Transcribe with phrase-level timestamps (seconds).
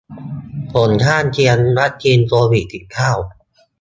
[0.71, 3.11] ผลข้างเคียงวัคซีนโควิดสิบเก้า